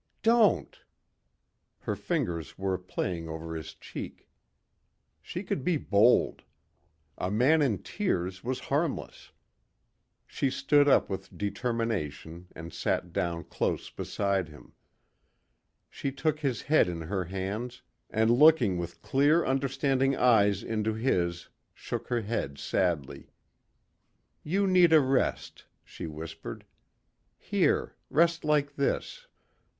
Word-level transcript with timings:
"Don't...." 0.23 0.79
Her 1.81 1.95
fingers 1.95 2.57
were 2.57 2.79
playing 2.79 3.29
over 3.29 3.55
his 3.55 3.75
cheek. 3.75 4.27
She 5.21 5.43
could 5.43 5.63
be 5.63 5.77
bold. 5.77 6.41
A 7.19 7.29
man 7.29 7.61
in 7.61 7.83
tears 7.83 8.43
was 8.43 8.61
harmless. 8.73 9.31
She 10.25 10.49
stood 10.49 10.87
up 10.87 11.07
with 11.07 11.37
determination 11.37 12.47
and 12.55 12.73
sat 12.73 13.13
down 13.13 13.43
close 13.43 13.91
beside 13.91 14.49
him. 14.49 14.73
She 15.87 16.11
took 16.11 16.39
his 16.39 16.63
head 16.63 16.89
in 16.89 17.01
her 17.01 17.25
hands 17.25 17.83
and 18.09 18.31
looking 18.31 18.79
with 18.79 19.03
clear 19.03 19.45
understanding 19.45 20.15
eyes 20.15 20.63
into 20.63 20.95
his, 20.95 21.47
shook 21.75 22.07
her 22.07 22.21
head 22.21 22.57
sadly. 22.57 23.29
"You 24.41 24.65
need 24.65 24.93
a 24.93 24.99
rest," 24.99 25.65
she 25.83 26.07
whispered. 26.07 26.65
"Here... 27.37 27.93
rest 28.09 28.43
like 28.43 28.77
this." 28.77 29.27